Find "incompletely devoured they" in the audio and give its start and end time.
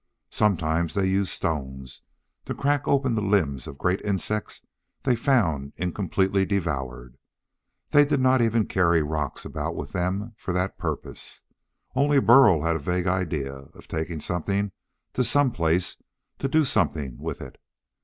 5.77-8.03